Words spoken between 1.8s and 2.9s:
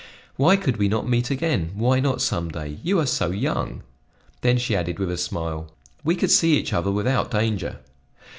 not some day